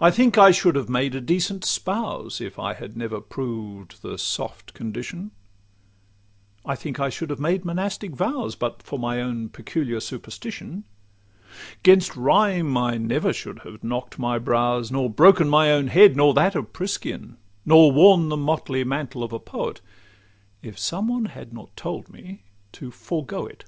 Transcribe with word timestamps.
I 0.00 0.10
think 0.10 0.38
I 0.38 0.52
should 0.52 0.74
have 0.74 0.88
made 0.88 1.14
a 1.14 1.20
decent 1.20 1.66
spouse, 1.66 2.40
If 2.40 2.58
I 2.58 2.72
had 2.72 2.96
never 2.96 3.20
proved 3.20 4.00
the 4.00 4.16
soft 4.16 4.72
condition; 4.72 5.32
I 6.64 6.74
think 6.74 6.98
I 6.98 7.10
should 7.10 7.28
have 7.28 7.38
made 7.40 7.62
monastic 7.62 8.12
vows, 8.14 8.54
But 8.56 8.82
for 8.82 8.98
my 8.98 9.20
own 9.20 9.50
peculiar 9.50 10.00
superstition: 10.00 10.84
'Gainst 11.82 12.16
rhyme 12.16 12.74
I 12.78 12.96
never 12.96 13.34
should 13.34 13.58
have 13.64 13.84
knock'd 13.84 14.18
my 14.18 14.38
brows, 14.38 14.90
Nor 14.90 15.10
broken 15.10 15.50
my 15.50 15.70
own 15.72 15.88
head, 15.88 16.16
nor 16.16 16.32
that 16.32 16.54
of 16.54 16.72
Priscian, 16.72 17.36
Nor 17.66 17.92
worn 17.92 18.30
the 18.30 18.38
motley 18.38 18.82
mantle 18.82 19.22
of 19.22 19.34
a 19.34 19.38
poet, 19.38 19.82
If 20.62 20.78
some 20.78 21.06
one 21.06 21.26
had 21.26 21.52
not 21.52 21.76
told 21.76 22.08
me 22.10 22.44
to 22.72 22.90
forego 22.90 23.44
it. 23.44 23.66